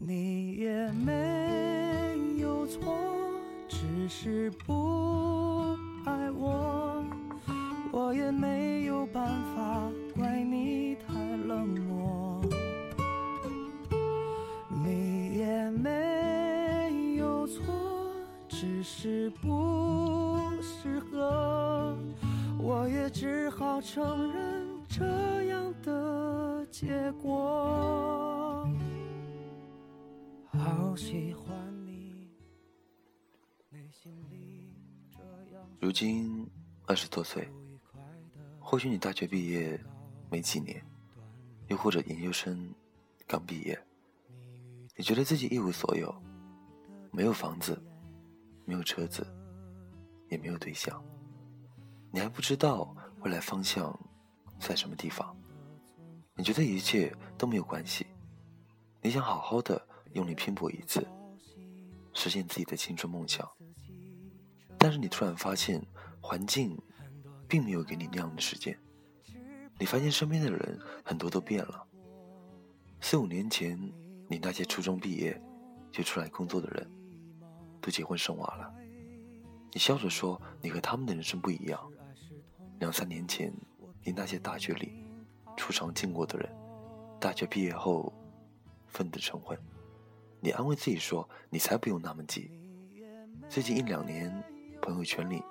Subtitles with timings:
[0.00, 2.96] 你也没有错，
[3.66, 7.04] 只是不爱我，
[7.90, 9.26] 我也没有办
[9.56, 11.14] 法怪你太
[11.48, 12.40] 冷漠。
[14.70, 17.64] 你也没有错，
[18.48, 21.98] 只是不适合，
[22.56, 25.04] 我也只好承认这
[25.46, 28.17] 样的结果。
[30.98, 32.28] 喜欢你，
[33.68, 34.74] 内心里
[35.08, 35.22] 这
[35.54, 36.44] 样如今
[36.86, 37.48] 二十多岁，
[38.58, 39.80] 或许你大学毕业
[40.28, 40.84] 没几年，
[41.68, 42.74] 又或者研究生
[43.28, 43.80] 刚毕业，
[44.96, 46.12] 你觉得自己一无所有，
[47.12, 47.80] 没有房子，
[48.64, 49.24] 没有车子，
[50.30, 51.00] 也没有对象，
[52.10, 53.96] 你还不知道未来方向
[54.58, 55.34] 在什么地方，
[56.34, 58.04] 你觉得一切都没有关系，
[59.00, 59.80] 你想好好的
[60.18, 61.06] 用力拼搏一次，
[62.12, 63.48] 实现自己的青春梦想。
[64.76, 65.80] 但是你突然发现，
[66.20, 66.76] 环境
[67.46, 68.76] 并没有给你那样的时间。
[69.78, 71.86] 你发现身边的人很多都变了。
[73.00, 73.78] 四五年前，
[74.28, 75.40] 你那些初中毕业
[75.92, 76.90] 就出来工作的人，
[77.80, 78.74] 都结婚生娃了。
[79.72, 81.80] 你笑着说，你和他们的人生不一样。
[82.80, 83.54] 两三年前，
[84.02, 85.04] 你那些大学里
[85.56, 86.52] 出场见过的人，
[87.20, 88.12] 大学毕业后
[88.88, 89.56] 分得成婚。
[90.40, 92.50] 你安慰自己说，你才不用那么急。
[93.48, 94.44] 最近一两年。
[94.80, 95.42] 朋友圈里，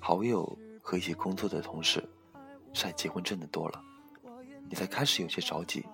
[0.00, 2.06] 好友和一起工作的同事
[2.72, 3.80] 晒结婚证的多了，
[4.68, 5.86] 你才开始有些着急。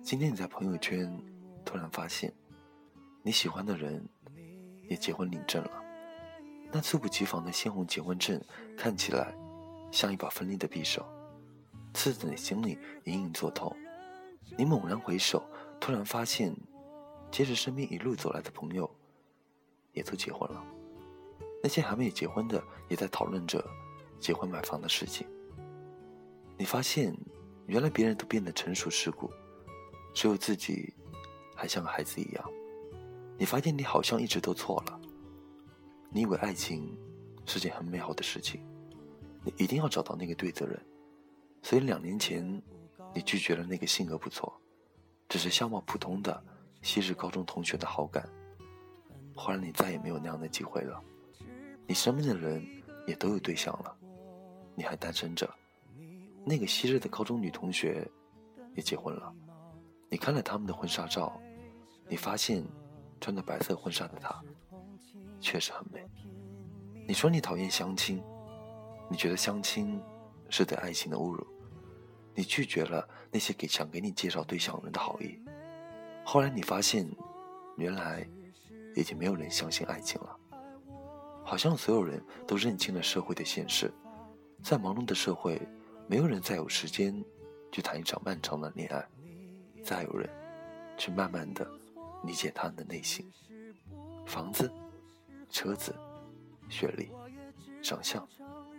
[0.00, 1.12] 今天你在朋友圈
[1.64, 2.32] 突然发现，
[3.20, 4.08] 你喜欢的人
[4.88, 5.72] 也结婚领证了，
[6.70, 8.40] 那猝不及防的鲜红结婚证
[8.76, 9.34] 看起来
[9.90, 11.04] 像一把锋利的匕首，
[11.92, 13.76] 刺在你心里隐隐作痛。
[14.56, 15.44] 你猛然回首，
[15.80, 16.56] 突然发现，
[17.30, 18.90] 接着身边一路走来的朋友
[19.92, 20.64] 也都结婚了。
[21.62, 23.64] 那些还没有结婚的，也在讨论着
[24.20, 25.26] 结婚买房的事情。
[26.56, 27.16] 你发现，
[27.66, 29.30] 原来别人都变得成熟世故，
[30.14, 30.94] 只有自己
[31.56, 32.50] 还像个孩子一样。
[33.36, 35.00] 你发现，你好像一直都错了。
[36.10, 36.96] 你以为爱情
[37.44, 38.60] 是件很美好的事情，
[39.44, 40.80] 你一定要找到那个对的人。
[41.62, 42.62] 所以两年前，
[43.14, 44.60] 你拒绝了那个性格不错，
[45.28, 46.42] 只是相貌普通的
[46.88, 48.26] 昔日高中同学的好感。
[49.34, 50.98] 后来，你再也没有那样的机会了。
[51.86, 52.66] 你身边的人
[53.06, 53.94] 也都有对象了，
[54.74, 55.46] 你还单身着。
[56.46, 58.10] 那个昔日的高中女同学
[58.74, 59.30] 也结婚了，
[60.08, 61.38] 你看了他们的婚纱照，
[62.08, 62.64] 你发现
[63.20, 64.42] 穿着白色婚纱的她
[65.42, 66.02] 确实很美。
[67.06, 68.22] 你说你讨厌相亲，
[69.10, 70.00] 你觉得相亲
[70.48, 71.46] 是对爱情的侮辱，
[72.34, 75.38] 你拒绝了那些给想给你介绍对象人的好意。
[76.30, 77.08] 后来你发现，
[77.78, 78.28] 原来
[78.94, 80.36] 已经没有人相信爱情了。
[81.42, 83.90] 好像所有人都认清了社会的现实，
[84.62, 85.58] 在忙碌的社会，
[86.06, 87.24] 没有人再有时间
[87.72, 89.08] 去谈一场漫长的恋爱，
[89.82, 90.28] 再有人
[90.98, 91.66] 去慢慢的
[92.24, 93.24] 理解他人的内心。
[94.26, 94.70] 房子、
[95.48, 95.94] 车子、
[96.68, 97.10] 学历、
[97.82, 98.28] 长相，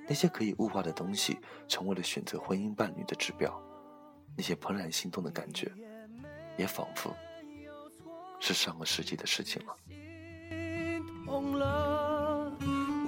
[0.08, 3.52] 那些可以物化的东西，成为了选择婚姻伴侣的指标。
[4.38, 5.72] 那些怦然心动的感觉，
[6.56, 7.12] 也仿佛
[8.40, 9.76] 是上个世纪的事情了。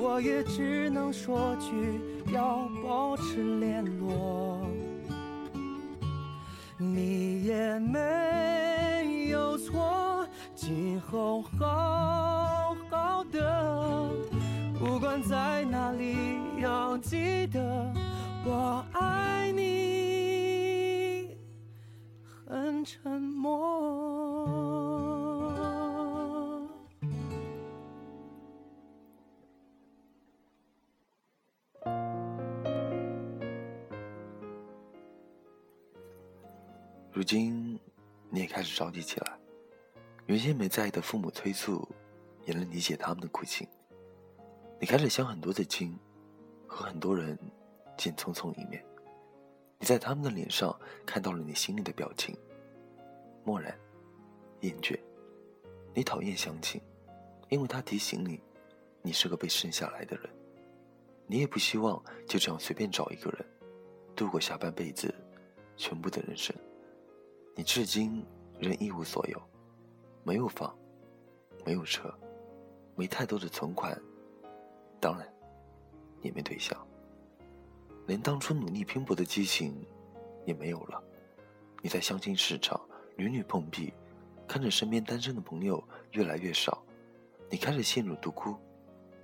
[0.04, 2.00] 我也只能说句
[2.34, 4.68] 要保持联络。
[6.78, 14.10] 你也没有错，今后好好的，
[14.80, 16.16] 不管在哪里，
[16.60, 17.94] 要记得
[18.44, 21.38] 我爱你，
[22.48, 24.21] 很沉默。
[37.22, 37.80] 如今，
[38.32, 39.38] 你也开始着急起来。
[40.26, 41.88] 原先没在意的父母催促，
[42.46, 43.68] 也能理解他们的苦情。
[44.80, 45.96] 你开始相很多的亲，
[46.66, 47.38] 和很多人
[47.96, 48.84] 见匆匆一面。
[49.78, 50.76] 你在他们的脸上
[51.06, 52.36] 看到了你心里的表情：
[53.44, 53.78] 漠然、
[54.62, 55.00] 厌倦。
[55.94, 56.82] 你讨厌相亲，
[57.50, 58.42] 因为他提醒你，
[59.04, 60.28] 你是个被剩下来的人。
[61.28, 63.46] 你也不希望就这样随便找一个人，
[64.16, 65.14] 度过下半辈子
[65.78, 66.56] 全部的人生。
[67.56, 68.26] 你至今
[68.60, 69.42] 仍一无所有，
[70.24, 70.76] 没有房，
[71.66, 72.14] 没有车，
[72.96, 74.00] 没太多的存款，
[75.00, 75.28] 当然，
[76.22, 76.78] 也没对象，
[78.08, 79.86] 连当初努力拼搏的激情
[80.46, 81.04] 也没有了。
[81.82, 82.80] 你在相亲市场
[83.18, 83.94] 屡屡碰壁，
[84.48, 86.84] 看着身边单身的朋友越来越少，
[87.50, 88.56] 你开始陷入独孤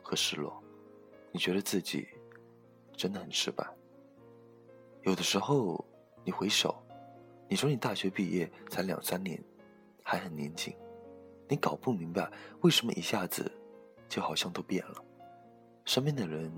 [0.04, 0.62] 和失落。
[1.32, 2.08] 你觉得自己
[2.94, 3.66] 真的很失败。
[5.04, 5.86] 有的时候，
[6.24, 6.76] 你回首，
[7.50, 9.42] 你说你大学毕业才两三年，
[10.04, 10.76] 还很年轻，
[11.48, 12.30] 你搞不明白
[12.62, 13.50] 为什么一下子
[14.10, 15.04] 就好像都变了。
[15.86, 16.52] 身边的人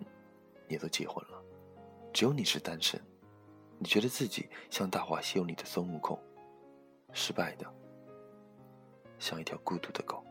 [0.68, 1.40] 也都结婚了，
[2.12, 3.00] 只有你是单身。
[3.78, 6.20] 你觉得自己像《大话西游》里的孙悟空，
[7.14, 7.66] 失败的。
[9.20, 10.26] 像一条孤独的狗。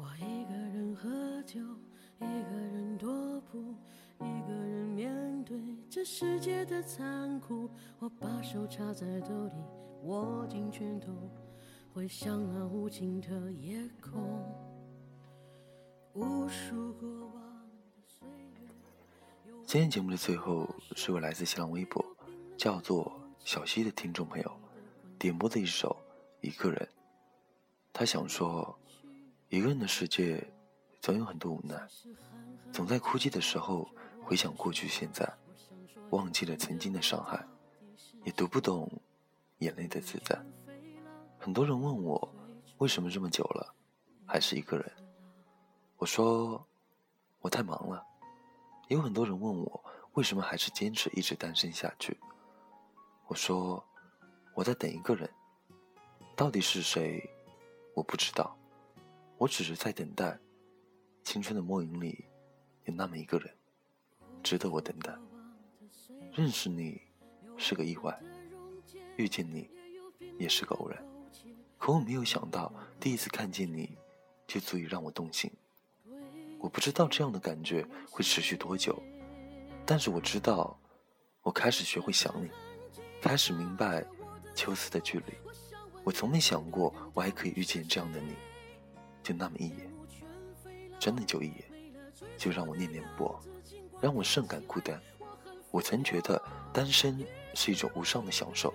[0.00, 1.60] 我一个人喝酒，
[2.20, 3.74] 一个人踱步，
[4.18, 5.60] 一个人面对
[5.90, 7.68] 这世界的残酷，
[7.98, 9.52] 我把手插在兜里，
[10.04, 11.12] 握紧拳头，
[11.92, 14.42] 回想那无尽的夜空。
[16.14, 17.34] 无数过往
[17.92, 18.66] 的岁月。
[19.66, 22.02] 今天节目的最后，是位来自新浪微博
[22.56, 23.12] 叫做
[23.44, 24.50] 小溪的听众朋友
[25.18, 25.94] 点播的一首
[26.48, 26.78] 《一个人》。
[27.92, 28.74] 他想说，
[29.50, 30.40] 一个人的世界
[31.00, 31.76] 总有很多无奈，
[32.72, 33.88] 总在哭泣的时候
[34.22, 35.28] 回想过去、现在。
[36.10, 37.44] 忘记了曾经的伤害，
[38.24, 38.88] 也读不懂
[39.58, 40.40] 眼泪的自在。
[41.38, 42.32] 很多人问我，
[42.78, 43.74] 为什么这么久了，
[44.24, 44.92] 还是一个人？
[45.96, 46.64] 我说，
[47.40, 48.04] 我太忙了。
[48.88, 52.16] 也有很多人问我，为什么还是坚持一直单身下去？
[53.26, 53.84] 我说，
[54.54, 55.28] 我在等一个人。
[56.36, 57.20] 到底是谁？
[57.94, 58.56] 我不知道。
[59.40, 60.38] 我只是在等待。
[61.24, 62.26] 青春的末影里，
[62.84, 63.50] 有那么一个人，
[64.42, 65.16] 值得我等待。
[66.34, 67.00] 认识你
[67.56, 68.20] 是个意外，
[69.16, 69.66] 遇见你
[70.38, 71.02] 也是个偶然。
[71.78, 72.70] 可我没有想到，
[73.00, 73.96] 第一次看见你
[74.46, 75.50] 就足以让我动心。
[76.58, 79.02] 我不知道这样的感觉会持续多久，
[79.86, 80.78] 但是我知道，
[81.40, 82.50] 我开始学会想你，
[83.22, 84.04] 开始明白
[84.54, 85.32] 秋思的距离。
[86.04, 88.34] 我从没想过，我还可以遇见这样的你，
[89.30, 89.88] 就那么一眼，
[90.98, 91.64] 真的就一眼，
[92.36, 93.40] 就让我念念不忘，
[94.00, 95.00] 让我甚感孤单。
[95.70, 96.42] 我曾觉得
[96.72, 97.24] 单身
[97.54, 98.74] 是一种无上的享受，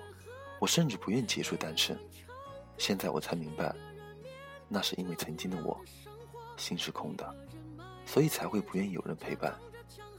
[0.57, 1.99] 我甚至不愿结束单身。
[2.77, 3.75] 现在我才明白，
[4.69, 5.77] 那是因为曾经的我
[6.55, 7.35] 心是空的，
[8.05, 9.53] 所以才会不愿意有人陪伴。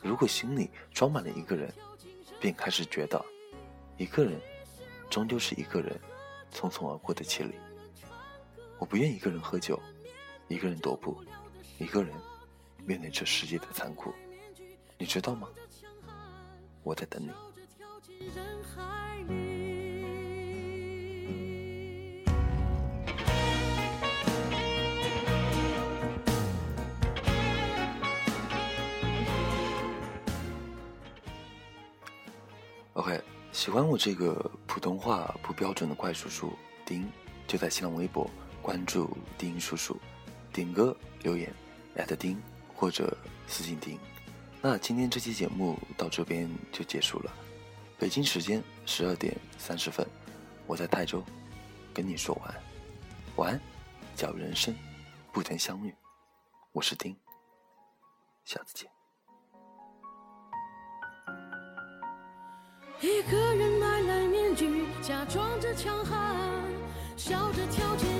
[0.03, 1.73] 如果心里装满了一个人，
[2.39, 3.25] 便开始觉得
[3.97, 4.39] 一个人
[5.09, 5.99] 终究是一个人
[6.53, 7.55] 匆匆而过的凄厉。
[8.79, 9.81] 我不愿一个人喝酒，
[10.49, 11.17] 一个人踱步，
[11.79, 12.13] 一个人
[12.85, 14.13] 面对这世界的残酷，
[14.97, 15.49] 你知道吗？
[16.83, 17.31] 我在等你。
[32.93, 33.21] OK，
[33.53, 36.57] 喜欢我这个普通话不标准的怪叔叔
[36.87, 37.07] 丁，
[37.47, 38.31] 就在新浪微博
[38.63, 40.01] 关注丁叔叔，
[40.57, 41.53] 点歌留言
[41.99, 42.41] 艾特丁
[42.75, 43.15] 或者
[43.47, 43.99] 私信丁。
[44.63, 47.33] 那今天这期节目到这边就结束了。
[47.99, 50.07] 北京时间十二点三十分，
[50.67, 51.23] 我在泰州
[51.93, 52.63] 跟你说晚安。
[53.37, 53.61] 晚安，
[54.15, 54.75] 叫人生
[55.31, 55.95] 不曾相遇，
[56.73, 57.15] 我是丁，
[58.47, 58.91] 下次见。
[63.03, 66.35] 一个人买来面具，假装着强悍，
[67.15, 68.16] 笑着跳进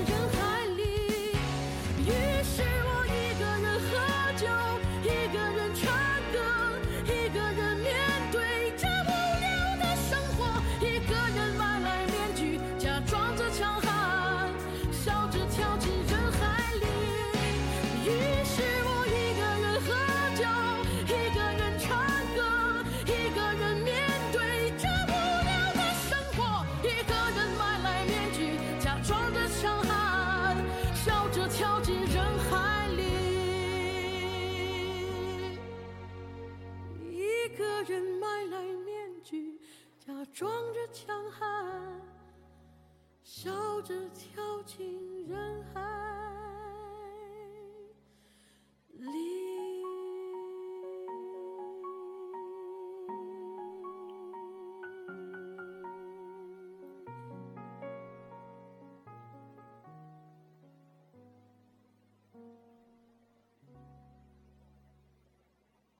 [40.33, 42.01] 装着强悍，
[43.23, 46.26] 笑着跳进人海。